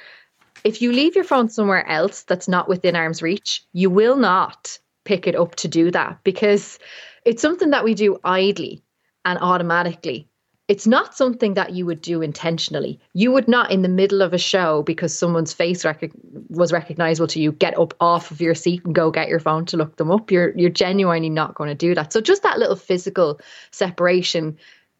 if 0.63 0.81
you 0.81 0.91
leave 0.91 1.15
your 1.15 1.23
phone 1.23 1.49
somewhere 1.49 1.87
else 1.87 2.23
that's 2.23 2.47
not 2.47 2.67
within 2.67 2.95
arm's 2.95 3.21
reach, 3.21 3.63
you 3.73 3.89
will 3.89 4.15
not 4.15 4.77
pick 5.05 5.27
it 5.27 5.35
up 5.35 5.55
to 5.55 5.67
do 5.67 5.91
that 5.91 6.19
because 6.23 6.79
it's 7.25 7.41
something 7.41 7.71
that 7.71 7.83
we 7.83 7.93
do 7.93 8.19
idly 8.23 8.83
and 9.25 9.39
automatically. 9.39 10.27
It's 10.67 10.87
not 10.87 11.13
something 11.13 11.55
that 11.55 11.73
you 11.73 11.85
would 11.85 12.01
do 12.01 12.21
intentionally. 12.21 12.97
You 13.13 13.33
would 13.33 13.49
not, 13.49 13.71
in 13.71 13.81
the 13.81 13.89
middle 13.89 14.21
of 14.21 14.33
a 14.33 14.37
show, 14.37 14.83
because 14.83 15.17
someone's 15.17 15.51
face 15.51 15.83
rec- 15.83 16.13
was 16.49 16.71
recognizable 16.71 17.27
to 17.27 17.41
you, 17.41 17.51
get 17.51 17.77
up 17.77 17.93
off 17.99 18.31
of 18.31 18.39
your 18.39 18.55
seat 18.55 18.85
and 18.85 18.95
go 18.95 19.11
get 19.11 19.27
your 19.27 19.41
phone 19.41 19.65
to 19.65 19.77
look 19.77 19.97
them 19.97 20.11
up. 20.11 20.31
You're 20.31 20.57
you're 20.57 20.69
genuinely 20.69 21.29
not 21.29 21.55
going 21.55 21.67
to 21.69 21.75
do 21.75 21.93
that. 21.95 22.13
So 22.13 22.21
just 22.21 22.43
that 22.43 22.57
little 22.57 22.77
physical 22.77 23.41
separation 23.71 24.57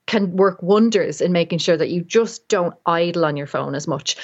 can 0.08 0.36
work 0.36 0.62
wonders 0.62 1.22
in 1.22 1.31
making 1.31 1.60
sure 1.60 1.78
that 1.78 1.90
you 1.90 2.02
just 2.02 2.50
don't 2.50 2.74
idle 2.86 3.24
on 3.24 3.38
your 3.38 3.48
phone 3.48 3.74
as 3.74 3.88
much. 3.88 4.18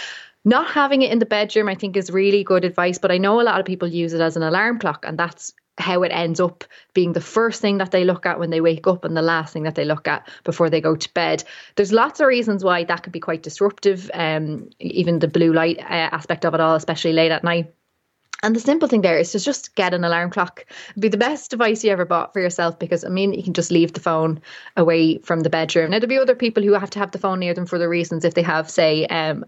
Not 0.46 0.70
having 0.72 1.02
it 1.02 1.12
in 1.12 1.20
the 1.20 1.26
bedroom, 1.26 1.68
I 1.68 1.76
think, 1.76 1.98
is 1.98 2.10
really 2.10 2.44
good 2.44 2.64
advice. 2.64 2.98
But 2.98 3.12
I 3.12 3.18
know 3.18 3.42
a 3.42 3.44
lot 3.44 3.60
of 3.60 3.66
people 3.66 3.88
use 3.88 4.14
it 4.14 4.22
as 4.22 4.38
an 4.38 4.44
alarm 4.44 4.80
clock, 4.80 5.04
and 5.06 5.18
that's 5.18 5.54
how 5.78 6.04
it 6.04 6.10
ends 6.10 6.40
up 6.40 6.64
being 6.94 7.14
the 7.14 7.22
first 7.22 7.62
thing 7.62 7.78
that 7.78 7.92
they 7.92 8.04
look 8.04 8.26
at 8.26 8.40
when 8.40 8.50
they 8.50 8.62
wake 8.62 8.88
up 8.88 9.06
and 9.06 9.16
the 9.16 9.22
last 9.22 9.54
thing 9.54 9.64
that 9.64 9.76
they 9.76 9.86
look 9.86 10.08
at 10.08 10.28
before 10.44 10.70
they 10.70 10.82
go 10.82 10.96
to 10.96 11.14
bed. 11.14 11.44
There's 11.76 11.92
lots 11.92 12.20
of 12.20 12.28
reasons 12.28 12.64
why 12.64 12.84
that 12.84 13.04
could 13.04 13.14
be 13.14 13.20
quite 13.20 13.44
disruptive, 13.44 14.10
um, 14.14 14.70
even 14.80 15.20
the 15.20 15.28
blue 15.28 15.54
light 15.54 15.80
uh, 15.80 16.10
aspect 16.12 16.46
of 16.46 16.54
it 16.54 16.60
all, 16.60 16.76
especially 16.76 17.14
late 17.14 17.32
at 17.32 17.44
night. 17.44 17.74
And 18.44 18.56
the 18.56 18.60
simple 18.60 18.88
thing 18.88 19.02
there 19.02 19.18
is 19.18 19.32
to 19.32 19.40
just 19.40 19.76
get 19.76 19.96
an 19.96 20.04
alarm 20.04 20.30
clock. 20.30 20.64
It'd 20.92 21.02
be 21.02 21.08
the 21.08 21.18
best 21.18 21.50
device 21.50 21.84
you 21.84 21.92
ever 21.92 22.06
bought 22.06 22.34
for 22.34 22.40
yourself 22.40 22.78
because 22.78 23.04
I 23.04 23.10
mean 23.10 23.34
you 23.34 23.42
can 23.42 23.54
just 23.54 23.72
leave 23.72 23.94
the 23.94 24.00
phone 24.00 24.42
away 24.76 25.18
from 25.20 25.40
the 25.40 25.50
bedroom. 25.50 25.90
Now 25.90 25.98
there'll 25.98 26.10
be 26.10 26.20
other 26.20 26.36
people 26.36 26.62
who 26.62 26.74
have 26.74 26.92
to 26.92 27.00
have 27.00 27.12
the 27.12 27.18
phone 27.18 27.40
near 27.40 27.56
them 27.56 27.66
for 27.66 27.80
the 27.80 27.90
reasons 27.90 28.24
if 28.24 28.36
they 28.36 28.44
have, 28.44 28.70
say, 28.70 29.08
um, 29.08 29.44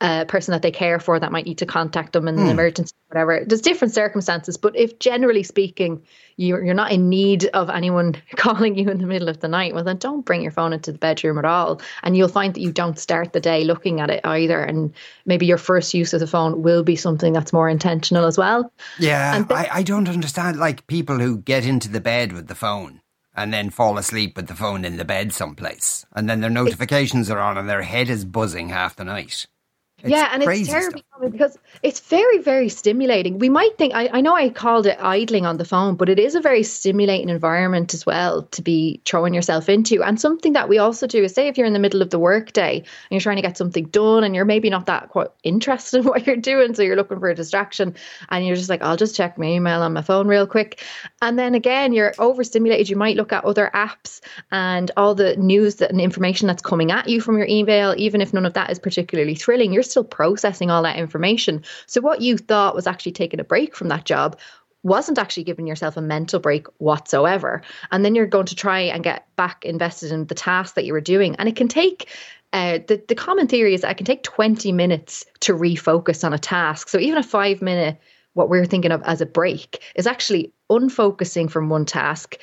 a 0.00 0.24
person 0.26 0.52
that 0.52 0.62
they 0.62 0.70
care 0.70 0.98
for 0.98 1.18
that 1.18 1.32
might 1.32 1.46
need 1.46 1.58
to 1.58 1.66
contact 1.66 2.12
them 2.12 2.28
in 2.28 2.36
mm. 2.36 2.38
an 2.38 2.44
hmm. 2.44 2.50
emergency, 2.50 2.94
whatever. 3.08 3.44
There's 3.46 3.60
different 3.60 3.94
circumstances, 3.94 4.56
but 4.56 4.76
if 4.76 4.98
generally 4.98 5.42
speaking, 5.42 6.02
you're 6.36 6.64
you're 6.64 6.74
not 6.74 6.92
in 6.92 7.08
need 7.08 7.46
of 7.46 7.70
anyone 7.70 8.16
calling 8.36 8.76
you 8.76 8.90
in 8.90 8.98
the 8.98 9.06
middle 9.06 9.28
of 9.28 9.40
the 9.40 9.48
night, 9.48 9.74
well 9.74 9.84
then 9.84 9.98
don't 9.98 10.24
bring 10.24 10.42
your 10.42 10.50
phone 10.50 10.72
into 10.72 10.92
the 10.92 10.98
bedroom 10.98 11.38
at 11.38 11.44
all, 11.44 11.80
and 12.02 12.16
you'll 12.16 12.28
find 12.28 12.54
that 12.54 12.60
you 12.60 12.72
don't 12.72 12.98
start 12.98 13.32
the 13.32 13.40
day 13.40 13.64
looking 13.64 14.00
at 14.00 14.10
it 14.10 14.20
either, 14.24 14.60
and 14.62 14.92
maybe 15.26 15.46
your 15.46 15.58
first 15.58 15.94
use 15.94 16.12
of 16.12 16.20
the 16.20 16.26
phone 16.26 16.62
will 16.62 16.82
be 16.82 16.96
something 16.96 17.32
that's 17.32 17.52
more 17.52 17.68
intentional 17.68 18.24
as 18.24 18.36
well. 18.36 18.72
Yeah, 18.98 19.44
I 19.50 19.68
I 19.72 19.82
don't 19.82 20.08
understand 20.08 20.58
like 20.58 20.86
people 20.86 21.18
who 21.18 21.38
get 21.38 21.64
into 21.64 21.88
the 21.88 22.00
bed 22.00 22.32
with 22.32 22.48
the 22.48 22.54
phone 22.54 23.00
and 23.36 23.52
then 23.52 23.70
fall 23.70 23.98
asleep 23.98 24.36
with 24.36 24.46
the 24.46 24.54
phone 24.54 24.84
in 24.84 24.96
the 24.96 25.04
bed 25.04 25.32
someplace. 25.32 26.06
And 26.14 26.28
then 26.28 26.40
their 26.40 26.50
notifications 26.50 27.30
are 27.30 27.40
on 27.40 27.58
and 27.58 27.68
their 27.68 27.82
head 27.82 28.08
is 28.08 28.24
buzzing 28.24 28.68
half 28.68 28.96
the 28.96 29.04
night. 29.04 29.46
It's 30.04 30.10
yeah, 30.10 30.28
and 30.32 30.42
it's 30.42 30.68
terrible 30.68 31.00
because 31.30 31.56
it's 31.82 31.98
very, 31.98 32.36
very 32.38 32.68
stimulating. 32.68 33.38
We 33.38 33.48
might 33.48 33.78
think, 33.78 33.94
I, 33.94 34.08
I 34.12 34.20
know 34.20 34.36
I 34.36 34.50
called 34.50 34.86
it 34.86 34.98
idling 35.00 35.46
on 35.46 35.56
the 35.56 35.64
phone, 35.64 35.94
but 35.94 36.10
it 36.10 36.18
is 36.18 36.34
a 36.34 36.42
very 36.42 36.62
stimulating 36.62 37.30
environment 37.30 37.94
as 37.94 38.04
well 38.04 38.42
to 38.42 38.60
be 38.60 39.00
throwing 39.06 39.32
yourself 39.32 39.70
into. 39.70 40.02
And 40.02 40.20
something 40.20 40.52
that 40.52 40.68
we 40.68 40.76
also 40.76 41.06
do 41.06 41.24
is 41.24 41.32
say 41.32 41.48
if 41.48 41.56
you're 41.56 41.66
in 41.66 41.72
the 41.72 41.78
middle 41.78 42.02
of 42.02 42.10
the 42.10 42.18
workday 42.18 42.80
and 42.80 42.86
you're 43.10 43.20
trying 43.20 43.36
to 43.36 43.42
get 43.42 43.56
something 43.56 43.86
done 43.86 44.24
and 44.24 44.34
you're 44.34 44.44
maybe 44.44 44.68
not 44.68 44.84
that 44.86 45.08
quite 45.08 45.28
interested 45.42 45.98
in 46.00 46.04
what 46.04 46.26
you're 46.26 46.36
doing, 46.36 46.74
so 46.74 46.82
you're 46.82 46.96
looking 46.96 47.18
for 47.18 47.30
a 47.30 47.34
distraction 47.34 47.94
and 48.28 48.46
you're 48.46 48.56
just 48.56 48.68
like, 48.68 48.82
I'll 48.82 48.98
just 48.98 49.16
check 49.16 49.38
my 49.38 49.46
email 49.46 49.80
on 49.80 49.94
my 49.94 50.02
phone 50.02 50.28
real 50.28 50.46
quick. 50.46 50.84
And 51.22 51.38
then 51.38 51.54
again, 51.54 51.94
you're 51.94 52.12
overstimulated. 52.18 52.90
You 52.90 52.96
might 52.96 53.16
look 53.16 53.32
at 53.32 53.46
other 53.46 53.70
apps 53.72 54.20
and 54.52 54.90
all 54.98 55.14
the 55.14 55.34
news 55.36 55.80
and 55.80 55.98
information 55.98 56.46
that's 56.46 56.62
coming 56.62 56.90
at 56.90 57.08
you 57.08 57.22
from 57.22 57.38
your 57.38 57.46
email, 57.46 57.94
even 57.96 58.20
if 58.20 58.34
none 58.34 58.44
of 58.44 58.52
that 58.52 58.70
is 58.70 58.78
particularly 58.78 59.34
thrilling, 59.34 59.72
you're 59.72 59.82
still 59.94 60.04
processing 60.04 60.70
all 60.70 60.82
that 60.82 60.98
information. 60.98 61.62
So, 61.86 62.00
what 62.00 62.20
you 62.20 62.36
thought 62.36 62.74
was 62.74 62.86
actually 62.86 63.12
taking 63.12 63.40
a 63.40 63.44
break 63.44 63.74
from 63.74 63.88
that 63.88 64.04
job 64.04 64.38
wasn't 64.82 65.18
actually 65.18 65.44
giving 65.44 65.66
yourself 65.66 65.96
a 65.96 66.02
mental 66.02 66.38
break 66.38 66.66
whatsoever. 66.78 67.62
And 67.90 68.04
then 68.04 68.14
you're 68.14 68.26
going 68.26 68.46
to 68.46 68.54
try 68.54 68.80
and 68.80 69.02
get 69.02 69.26
back 69.34 69.64
invested 69.64 70.12
in 70.12 70.26
the 70.26 70.34
task 70.34 70.74
that 70.74 70.84
you 70.84 70.92
were 70.92 71.00
doing. 71.00 71.34
And 71.36 71.48
it 71.48 71.56
can 71.56 71.68
take 71.68 72.10
uh, 72.52 72.78
the, 72.86 73.02
the 73.08 73.14
common 73.16 73.48
theory 73.48 73.74
is 73.74 73.82
it 73.82 73.96
can 73.96 74.06
take 74.06 74.22
20 74.22 74.70
minutes 74.70 75.24
to 75.40 75.54
refocus 75.54 76.22
on 76.22 76.32
a 76.32 76.38
task. 76.38 76.88
So 76.88 77.00
even 77.00 77.18
a 77.18 77.22
five 77.22 77.60
minute, 77.62 77.98
what 78.34 78.48
we're 78.48 78.66
thinking 78.66 78.92
of 78.92 79.02
as 79.02 79.20
a 79.20 79.26
break, 79.26 79.82
is 79.96 80.06
actually 80.06 80.52
unfocusing 80.70 81.50
from 81.50 81.68
one 81.68 81.84
task, 81.84 82.38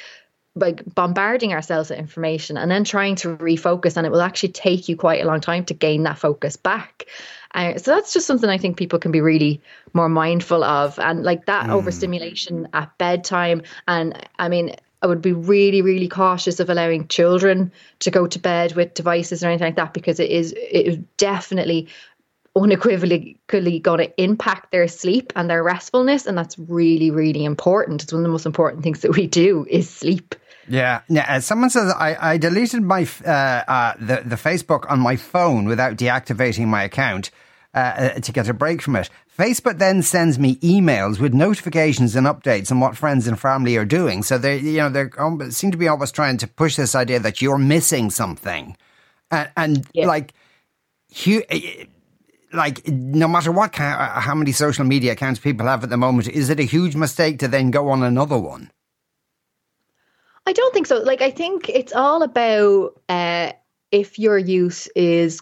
like 0.56 0.84
bombarding 0.96 1.54
ourselves 1.54 1.90
with 1.90 2.00
information 2.00 2.58
and 2.58 2.70
then 2.70 2.84
trying 2.84 3.16
to 3.16 3.38
refocus. 3.38 3.96
And 3.96 4.06
it 4.06 4.12
will 4.12 4.22
actually 4.22 4.52
take 4.52 4.90
you 4.90 4.98
quite 4.98 5.22
a 5.22 5.28
long 5.28 5.42
time 5.42 5.66
to 5.66 5.74
gain 5.74 6.04
that 6.04 6.18
focus 6.18 6.58
back. 6.58 7.06
Uh, 7.54 7.78
so 7.78 7.96
that's 7.96 8.14
just 8.14 8.28
something 8.28 8.50
I 8.50 8.58
think 8.58 8.78
people 8.78 9.00
can 9.00 9.12
be 9.12 9.22
really 9.22 9.62
more 9.94 10.10
mindful 10.10 10.64
of. 10.64 11.00
And 11.00 11.24
like 11.24 11.46
that 11.46 11.68
mm. 11.68 11.74
overstimulation 11.74 12.68
at 12.74 12.98
bedtime. 12.98 13.62
And 13.88 14.28
I 14.40 14.50
mean, 14.50 14.76
I 15.02 15.08
would 15.08 15.22
be 15.22 15.34
really, 15.34 15.82
really 15.82 16.08
cautious 16.08 16.60
of 16.60 16.70
allowing 16.70 17.08
children 17.08 17.72
to 18.00 18.12
go 18.12 18.28
to 18.28 18.38
bed 18.38 18.76
with 18.76 18.94
devices 18.94 19.44
or 19.44 19.48
anything 19.48 19.68
like 19.68 19.76
that 19.78 19.94
because 19.94 20.20
it 20.20 20.30
is 20.30 20.52
it 20.52 20.86
is 20.86 20.98
definitely 21.18 21.88
unequivocally 22.56 23.80
going 23.80 24.00
to 24.00 24.22
impact 24.22 24.72
their 24.72 24.88
sleep 24.88 25.32
and 25.36 25.50
their 25.50 25.64
restfulness 25.64 26.26
and 26.26 26.38
that's 26.38 26.60
really 26.60 27.10
really 27.10 27.46
important 27.46 28.04
it's 28.04 28.12
one 28.12 28.22
of 28.22 28.24
the 28.24 28.32
most 28.32 28.46
important 28.46 28.84
things 28.84 29.02
that 29.02 29.16
we 29.16 29.26
do 29.28 29.66
is 29.70 29.90
sleep 29.90 30.36
Yeah. 30.68 31.02
yeah. 31.10 31.26
Uh, 31.28 31.40
someone 31.40 31.70
says 31.70 31.94
I, 31.94 32.34
I 32.34 32.38
deleted 32.38 32.82
my 32.84 33.08
uh, 33.26 33.30
uh, 33.30 33.94
the 34.00 34.22
the 34.26 34.36
Facebook 34.36 34.90
on 34.90 35.00
my 35.00 35.16
phone 35.16 35.66
without 35.66 35.96
deactivating 35.98 36.68
my 36.68 36.84
account 36.84 37.32
uh, 37.74 37.78
uh, 37.78 38.20
to 38.20 38.32
get 38.34 38.50
a 38.50 38.54
break 38.54 38.82
from 38.82 38.98
it. 38.98 39.10
Facebook 39.38 39.78
then 39.78 40.02
sends 40.02 40.38
me 40.38 40.58
emails 40.58 41.20
with 41.20 41.34
notifications 41.34 42.18
and 42.18 42.28
updates 42.28 42.70
on 42.70 42.82
what 42.82 42.98
friends 42.98 43.28
and 43.28 43.40
family 43.40 43.78
are 43.78 43.86
doing. 43.86 44.24
So 44.24 44.38
they, 44.38 44.58
you 44.58 44.78
know, 44.78 44.90
they 44.90 45.50
seem 45.52 45.72
to 45.72 45.78
be 45.78 45.88
always 45.88 46.12
trying 46.12 46.38
to 46.40 46.48
push 46.48 46.76
this 46.76 46.96
idea 46.96 47.20
that 47.22 47.42
you're 47.42 47.58
missing 47.58 48.10
something, 48.10 48.76
and, 49.32 49.50
and 49.56 49.88
yeah. 49.94 50.06
like, 50.06 50.34
like 52.54 52.88
no 52.88 53.28
matter 53.28 53.52
what, 53.52 53.76
how 53.76 54.36
many 54.36 54.52
social 54.52 54.86
media 54.86 55.14
accounts 55.14 55.40
people 55.40 55.68
have 55.68 55.84
at 55.84 55.90
the 55.90 55.98
moment, 55.98 56.28
is 56.28 56.50
it 56.50 56.60
a 56.60 56.64
huge 56.64 56.96
mistake 56.96 57.40
to 57.40 57.48
then 57.48 57.72
go 57.72 57.90
on 57.90 58.04
another 58.04 58.38
one? 58.38 58.72
I 60.46 60.54
don't 60.54 60.74
think 60.74 60.88
so. 60.88 60.98
Like, 60.98 61.22
I 61.22 61.32
think 61.32 61.70
it's 61.70 61.94
all 61.94 62.24
about 62.24 63.00
uh, 63.08 63.52
if 63.92 64.18
your 64.18 64.38
use 64.38 64.88
is 64.96 65.42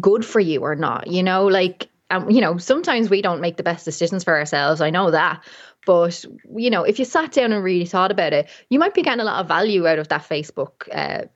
good 0.00 0.24
for 0.24 0.40
you 0.40 0.60
or 0.60 0.74
not. 0.74 1.06
You 1.06 1.22
know, 1.22 1.46
like, 1.46 1.88
um, 2.10 2.30
you 2.30 2.40
know, 2.40 2.56
sometimes 2.56 3.10
we 3.10 3.20
don't 3.20 3.40
make 3.40 3.58
the 3.58 3.62
best 3.62 3.84
decisions 3.84 4.24
for 4.24 4.36
ourselves. 4.36 4.80
I 4.80 4.90
know 4.90 5.10
that. 5.10 5.44
But, 5.86 6.24
you 6.56 6.70
know, 6.70 6.82
if 6.82 6.98
you 6.98 7.04
sat 7.04 7.32
down 7.32 7.52
and 7.52 7.62
really 7.62 7.84
thought 7.84 8.10
about 8.10 8.32
it, 8.32 8.48
you 8.68 8.78
might 8.78 8.94
be 8.94 9.02
getting 9.02 9.20
a 9.20 9.24
lot 9.24 9.40
of 9.40 9.48
value 9.48 9.86
out 9.86 9.98
of 9.98 10.08
that 10.08 10.28
Facebook 10.28 10.88
uh, 10.92 11.26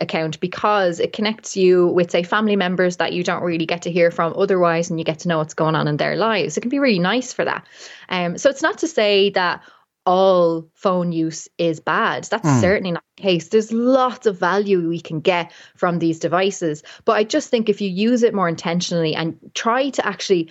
account 0.00 0.38
because 0.40 1.00
it 1.00 1.12
connects 1.12 1.56
you 1.56 1.88
with 1.88 2.10
say 2.10 2.22
family 2.22 2.56
members 2.56 2.98
that 2.98 3.12
you 3.12 3.24
don't 3.24 3.42
really 3.42 3.66
get 3.66 3.82
to 3.82 3.90
hear 3.90 4.10
from 4.10 4.34
otherwise 4.36 4.90
and 4.90 4.98
you 4.98 5.04
get 5.04 5.18
to 5.20 5.28
know 5.28 5.38
what's 5.38 5.54
going 5.54 5.74
on 5.74 5.88
in 5.88 5.96
their 5.96 6.16
lives 6.16 6.56
it 6.56 6.60
can 6.60 6.70
be 6.70 6.78
really 6.78 6.98
nice 6.98 7.32
for 7.32 7.44
that 7.44 7.66
um 8.08 8.36
so 8.38 8.50
it's 8.50 8.62
not 8.62 8.78
to 8.78 8.86
say 8.86 9.30
that 9.30 9.62
all 10.08 10.66
phone 10.72 11.12
use 11.12 11.48
is 11.58 11.80
bad. 11.80 12.24
That's 12.24 12.48
mm. 12.48 12.60
certainly 12.62 12.92
not 12.92 13.04
the 13.18 13.22
case. 13.22 13.48
There's 13.48 13.70
lots 13.70 14.24
of 14.24 14.38
value 14.38 14.88
we 14.88 15.00
can 15.00 15.20
get 15.20 15.52
from 15.76 15.98
these 15.98 16.18
devices. 16.18 16.82
But 17.04 17.18
I 17.18 17.24
just 17.24 17.50
think 17.50 17.68
if 17.68 17.82
you 17.82 17.90
use 17.90 18.22
it 18.22 18.32
more 18.32 18.48
intentionally 18.48 19.14
and 19.14 19.38
try 19.52 19.90
to 19.90 20.06
actually 20.06 20.50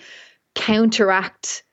counteract 0.54 1.64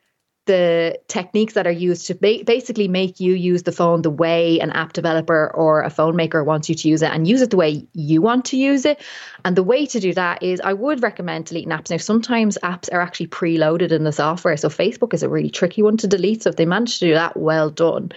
the 0.46 1.00
techniques 1.08 1.54
that 1.54 1.68
are 1.68 1.72
used 1.72 2.08
to 2.08 2.16
ba- 2.16 2.44
basically 2.46 2.88
make 2.88 3.20
you 3.20 3.34
use 3.34 3.64
the 3.64 3.72
phone 3.72 4.02
the 4.02 4.10
way 4.10 4.60
an 4.60 4.72
app 4.72 4.94
developer 4.94 5.52
or 5.54 5.82
a 5.82 5.90
phone 5.90 6.16
maker 6.16 6.44
wants 6.44 6.70
you 6.70 6.76
to 6.76 6.88
use 6.88 7.02
it 7.02 7.12
and 7.12 7.28
use 7.28 7.42
it 7.42 7.50
the 7.50 7.58
way 7.58 7.86
you 7.94 8.22
want 8.22 8.46
to 8.46 8.58
use 8.58 8.86
it. 8.86 9.02
And 9.44 9.56
the 9.56 9.64
way 9.64 9.86
to 9.88 10.00
do 10.00 10.14
that 10.14 10.44
is 10.44 10.62
I 10.62 10.74
would 10.74 11.02
recommend 11.02 11.46
deleting 11.46 11.72
apps. 11.72 11.90
Now, 11.90 11.98
sometimes 11.98 12.58
apps 12.64 12.92
are 12.94 13.02
actually 13.02 13.28
preloaded 13.28 13.92
in 13.92 14.04
the 14.04 14.12
software. 14.12 14.58
So 14.58 14.70
Facebook 14.70 15.14
is 15.14 15.24
a 15.24 15.30
really 15.30 15.50
tricky 15.50 15.82
one 15.82 15.98
to 15.98 16.08
delete. 16.08 16.44
So 16.44 16.50
if 16.50 16.56
they 16.56 16.66
manage 16.66 17.00
to 17.00 17.08
do 17.08 17.14
that, 17.14 17.36
well 17.38 17.70
done. 17.70 18.12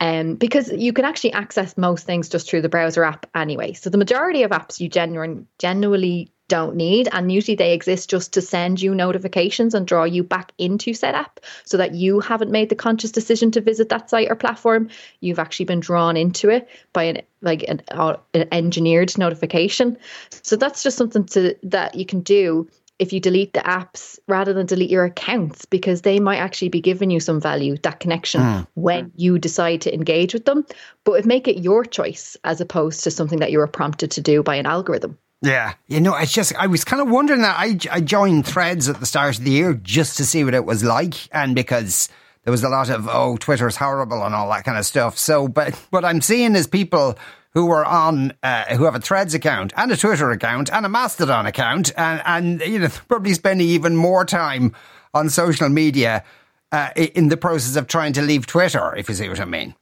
Um, 0.00 0.34
because 0.36 0.70
you 0.72 0.92
can 0.92 1.04
actually 1.04 1.32
access 1.32 1.76
most 1.76 2.06
things 2.06 2.28
just 2.28 2.48
through 2.48 2.62
the 2.62 2.68
browser 2.68 3.04
app 3.04 3.26
anyway. 3.34 3.72
So 3.72 3.90
the 3.90 3.98
majority 3.98 4.42
of 4.42 4.50
apps 4.50 4.80
you 4.80 4.88
genuine, 4.88 5.46
genuinely 5.58 6.32
don't 6.52 6.76
need. 6.76 7.08
And 7.12 7.32
usually 7.32 7.54
they 7.54 7.72
exist 7.72 8.10
just 8.10 8.34
to 8.34 8.42
send 8.42 8.82
you 8.82 8.94
notifications 8.94 9.72
and 9.72 9.86
draw 9.86 10.04
you 10.04 10.22
back 10.22 10.52
into 10.58 10.92
said 10.92 11.14
app 11.14 11.40
so 11.64 11.78
that 11.78 11.94
you 11.94 12.20
haven't 12.20 12.50
made 12.50 12.68
the 12.68 12.74
conscious 12.74 13.10
decision 13.10 13.50
to 13.52 13.62
visit 13.62 13.88
that 13.88 14.10
site 14.10 14.30
or 14.30 14.36
platform. 14.36 14.90
You've 15.20 15.38
actually 15.38 15.64
been 15.64 15.80
drawn 15.80 16.14
into 16.14 16.50
it 16.50 16.68
by 16.92 17.04
an 17.04 17.22
like 17.40 17.62
an, 17.68 17.80
uh, 17.90 18.18
an 18.34 18.48
engineered 18.52 19.16
notification. 19.16 19.96
So 20.42 20.56
that's 20.56 20.82
just 20.82 20.98
something 20.98 21.24
to 21.28 21.56
that 21.62 21.94
you 21.94 22.04
can 22.04 22.20
do 22.20 22.68
if 22.98 23.14
you 23.14 23.20
delete 23.20 23.54
the 23.54 23.60
apps 23.60 24.18
rather 24.28 24.52
than 24.52 24.66
delete 24.66 24.90
your 24.90 25.06
accounts 25.06 25.64
because 25.64 26.02
they 26.02 26.20
might 26.20 26.36
actually 26.36 26.68
be 26.68 26.82
giving 26.82 27.10
you 27.10 27.18
some 27.18 27.40
value 27.40 27.78
that 27.78 27.98
connection 27.98 28.42
mm. 28.42 28.66
when 28.74 29.10
you 29.16 29.38
decide 29.38 29.80
to 29.80 29.94
engage 29.94 30.34
with 30.34 30.44
them 30.44 30.66
but 31.04 31.14
it 31.14 31.24
make 31.24 31.48
it 31.48 31.62
your 31.62 31.84
choice 31.84 32.36
as 32.44 32.60
opposed 32.60 33.02
to 33.02 33.10
something 33.10 33.40
that 33.40 33.50
you 33.50 33.58
were 33.58 33.66
prompted 33.66 34.10
to 34.10 34.20
do 34.20 34.42
by 34.42 34.54
an 34.56 34.66
algorithm 34.66 35.18
yeah, 35.42 35.74
you 35.88 36.00
know, 36.00 36.14
it's 36.16 36.32
just 36.32 36.54
I 36.56 36.68
was 36.68 36.84
kind 36.84 37.02
of 37.02 37.10
wondering 37.10 37.42
that 37.42 37.56
I 37.58 37.76
I 37.90 38.00
joined 38.00 38.46
Threads 38.46 38.88
at 38.88 39.00
the 39.00 39.06
start 39.06 39.38
of 39.38 39.44
the 39.44 39.50
year 39.50 39.74
just 39.74 40.16
to 40.18 40.24
see 40.24 40.44
what 40.44 40.54
it 40.54 40.64
was 40.64 40.84
like, 40.84 41.14
and 41.34 41.54
because 41.54 42.08
there 42.44 42.52
was 42.52 42.62
a 42.62 42.68
lot 42.68 42.90
of 42.90 43.08
oh 43.08 43.36
Twitter's 43.36 43.76
horrible 43.76 44.24
and 44.24 44.34
all 44.34 44.48
that 44.50 44.64
kind 44.64 44.78
of 44.78 44.86
stuff. 44.86 45.18
So, 45.18 45.48
but 45.48 45.74
what 45.90 46.04
I'm 46.04 46.20
seeing 46.20 46.54
is 46.54 46.66
people 46.68 47.18
who 47.54 47.70
are 47.70 47.84
on 47.84 48.32
uh, 48.42 48.76
who 48.76 48.84
have 48.84 48.94
a 48.94 49.00
Threads 49.00 49.34
account 49.34 49.72
and 49.76 49.90
a 49.90 49.96
Twitter 49.96 50.30
account 50.30 50.70
and 50.72 50.86
a 50.86 50.88
Mastodon 50.88 51.46
account, 51.46 51.92
and 51.96 52.22
and 52.24 52.60
you 52.60 52.78
know 52.78 52.88
probably 53.08 53.34
spending 53.34 53.66
even 53.66 53.96
more 53.96 54.24
time 54.24 54.74
on 55.12 55.28
social 55.28 55.68
media 55.68 56.24
uh, 56.70 56.90
in 56.96 57.28
the 57.28 57.36
process 57.36 57.76
of 57.76 57.86
trying 57.86 58.12
to 58.14 58.22
leave 58.22 58.46
Twitter, 58.46 58.94
if 58.96 59.08
you 59.08 59.14
see 59.14 59.28
what 59.28 59.40
I 59.40 59.44
mean. 59.44 59.74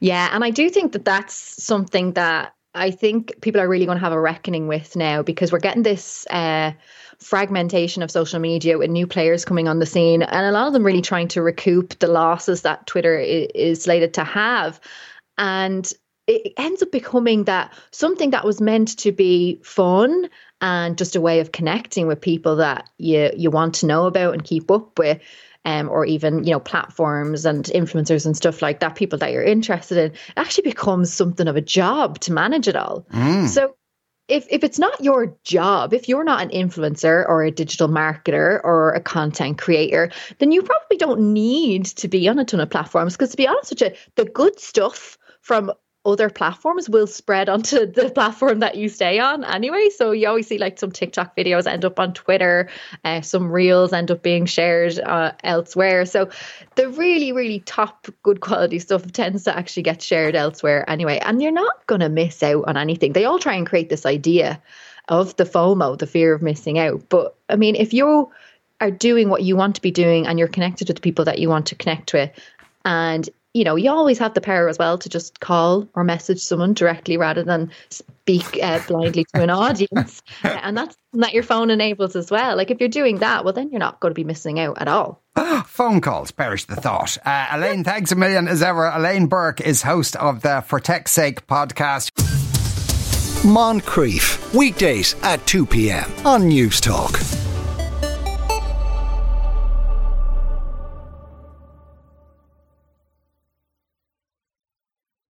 Yeah, 0.00 0.28
and 0.32 0.44
I 0.44 0.50
do 0.50 0.70
think 0.70 0.92
that 0.92 1.04
that's 1.04 1.34
something 1.62 2.12
that 2.12 2.54
I 2.74 2.90
think 2.90 3.40
people 3.42 3.60
are 3.60 3.68
really 3.68 3.84
going 3.84 3.98
to 3.98 4.04
have 4.04 4.12
a 4.12 4.20
reckoning 4.20 4.66
with 4.66 4.96
now 4.96 5.22
because 5.22 5.52
we're 5.52 5.58
getting 5.58 5.82
this 5.82 6.26
uh, 6.30 6.72
fragmentation 7.18 8.02
of 8.02 8.10
social 8.10 8.40
media 8.40 8.78
with 8.78 8.90
new 8.90 9.06
players 9.06 9.44
coming 9.44 9.68
on 9.68 9.78
the 9.78 9.86
scene, 9.86 10.22
and 10.22 10.46
a 10.46 10.52
lot 10.52 10.66
of 10.66 10.72
them 10.72 10.84
really 10.84 11.02
trying 11.02 11.28
to 11.28 11.42
recoup 11.42 11.98
the 11.98 12.08
losses 12.08 12.62
that 12.62 12.86
Twitter 12.86 13.18
is, 13.18 13.82
slated 13.82 14.14
to 14.14 14.24
have. 14.24 14.80
And 15.36 15.90
it 16.26 16.52
ends 16.56 16.82
up 16.82 16.92
becoming 16.92 17.44
that 17.44 17.72
something 17.90 18.30
that 18.30 18.44
was 18.44 18.60
meant 18.60 18.96
to 18.98 19.12
be 19.12 19.60
fun 19.62 20.30
and 20.60 20.96
just 20.96 21.16
a 21.16 21.20
way 21.20 21.40
of 21.40 21.52
connecting 21.52 22.06
with 22.06 22.20
people 22.20 22.56
that 22.56 22.88
you 22.96 23.30
you 23.36 23.50
want 23.50 23.74
to 23.74 23.86
know 23.86 24.06
about 24.06 24.32
and 24.32 24.44
keep 24.44 24.70
up 24.70 24.98
with 24.98 25.20
um, 25.64 25.88
or 25.88 26.04
even 26.04 26.44
you 26.44 26.52
know 26.52 26.60
platforms 26.60 27.44
and 27.44 27.64
influencers 27.66 28.26
and 28.26 28.36
stuff 28.36 28.62
like 28.62 28.80
that, 28.80 28.96
people 28.96 29.18
that 29.18 29.32
you're 29.32 29.42
interested 29.42 29.98
in, 29.98 30.12
it 30.12 30.18
actually 30.36 30.70
becomes 30.70 31.12
something 31.12 31.48
of 31.48 31.56
a 31.56 31.60
job 31.60 32.18
to 32.20 32.32
manage 32.32 32.68
it 32.68 32.76
all. 32.76 33.06
Mm. 33.12 33.48
So 33.48 33.74
if 34.28 34.46
if 34.50 34.64
it's 34.64 34.78
not 34.78 35.02
your 35.02 35.36
job, 35.44 35.92
if 35.92 36.08
you're 36.08 36.24
not 36.24 36.42
an 36.42 36.50
influencer 36.50 37.28
or 37.28 37.42
a 37.42 37.50
digital 37.50 37.88
marketer 37.88 38.60
or 38.64 38.92
a 38.92 39.00
content 39.00 39.58
creator, 39.58 40.10
then 40.38 40.52
you 40.52 40.62
probably 40.62 40.96
don't 40.96 41.32
need 41.32 41.86
to 41.86 42.08
be 42.08 42.28
on 42.28 42.38
a 42.38 42.44
ton 42.44 42.60
of 42.60 42.70
platforms. 42.70 43.14
Because 43.14 43.30
to 43.30 43.36
be 43.36 43.48
honest 43.48 43.70
with 43.70 43.82
you, 43.82 43.90
the 44.16 44.24
good 44.24 44.58
stuff 44.58 45.18
from 45.40 45.72
other 46.04 46.28
platforms 46.30 46.88
will 46.88 47.06
spread 47.06 47.48
onto 47.48 47.86
the 47.92 48.10
platform 48.10 48.60
that 48.60 48.76
you 48.76 48.88
stay 48.88 49.18
on 49.18 49.44
anyway. 49.44 49.88
So 49.94 50.12
you 50.12 50.28
always 50.28 50.46
see 50.46 50.58
like 50.58 50.78
some 50.78 50.90
TikTok 50.90 51.36
videos 51.36 51.66
end 51.66 51.84
up 51.84 52.00
on 52.00 52.12
Twitter, 52.12 52.68
uh, 53.04 53.20
some 53.20 53.50
reels 53.50 53.92
end 53.92 54.10
up 54.10 54.22
being 54.22 54.46
shared 54.46 54.98
uh, 54.98 55.32
elsewhere. 55.42 56.04
So 56.06 56.30
the 56.74 56.88
really, 56.88 57.32
really 57.32 57.60
top 57.60 58.08
good 58.22 58.40
quality 58.40 58.78
stuff 58.78 59.10
tends 59.12 59.44
to 59.44 59.56
actually 59.56 59.84
get 59.84 60.02
shared 60.02 60.34
elsewhere 60.34 60.88
anyway. 60.88 61.18
And 61.18 61.40
you're 61.40 61.52
not 61.52 61.86
going 61.86 62.00
to 62.00 62.08
miss 62.08 62.42
out 62.42 62.64
on 62.66 62.76
anything. 62.76 63.12
They 63.12 63.24
all 63.24 63.38
try 63.38 63.54
and 63.54 63.66
create 63.66 63.88
this 63.88 64.06
idea 64.06 64.60
of 65.08 65.36
the 65.36 65.44
FOMO, 65.44 65.98
the 65.98 66.06
fear 66.06 66.34
of 66.34 66.42
missing 66.42 66.78
out. 66.78 67.08
But 67.08 67.34
I 67.48 67.56
mean, 67.56 67.76
if 67.76 67.92
you 67.92 68.30
are 68.80 68.90
doing 68.90 69.28
what 69.28 69.42
you 69.42 69.56
want 69.56 69.76
to 69.76 69.82
be 69.82 69.90
doing 69.90 70.26
and 70.26 70.38
you're 70.38 70.48
connected 70.48 70.88
with 70.88 70.96
the 70.96 71.02
people 71.02 71.26
that 71.26 71.38
you 71.38 71.48
want 71.48 71.66
to 71.66 71.74
connect 71.76 72.12
with, 72.12 72.30
and 72.84 73.28
you 73.54 73.64
know, 73.64 73.76
you 73.76 73.90
always 73.90 74.18
have 74.18 74.34
the 74.34 74.40
power 74.40 74.68
as 74.68 74.78
well 74.78 74.96
to 74.98 75.08
just 75.08 75.40
call 75.40 75.86
or 75.94 76.04
message 76.04 76.40
someone 76.40 76.72
directly 76.72 77.16
rather 77.16 77.42
than 77.42 77.70
speak 77.90 78.58
uh, 78.62 78.80
blindly 78.88 79.24
to 79.34 79.42
an 79.42 79.50
audience. 79.50 80.22
and 80.42 80.76
that's 80.76 80.96
that 81.12 81.34
your 81.34 81.42
phone 81.42 81.70
enables 81.70 82.16
as 82.16 82.30
well. 82.30 82.56
Like 82.56 82.70
if 82.70 82.80
you're 82.80 82.88
doing 82.88 83.18
that, 83.18 83.44
well, 83.44 83.52
then 83.52 83.70
you're 83.70 83.78
not 83.78 84.00
going 84.00 84.10
to 84.10 84.14
be 84.14 84.24
missing 84.24 84.58
out 84.58 84.80
at 84.80 84.88
all. 84.88 85.22
Phone 85.66 86.00
calls, 86.00 86.30
perish 86.30 86.64
the 86.64 86.76
thought. 86.76 87.18
Uh, 87.24 87.48
Elaine, 87.52 87.84
thanks 87.84 88.12
a 88.12 88.16
million 88.16 88.48
as 88.48 88.62
ever. 88.62 88.86
Elaine 88.86 89.26
Burke 89.26 89.60
is 89.60 89.82
host 89.82 90.16
of 90.16 90.40
the 90.40 90.62
For 90.66 90.80
Tech's 90.80 91.10
Sake 91.10 91.46
podcast. 91.46 92.10
Moncrieff, 93.44 94.54
weekdays 94.54 95.14
at 95.22 95.46
2 95.46 95.66
p.m. 95.66 96.10
on 96.24 96.42
Newstalk. 96.42 97.41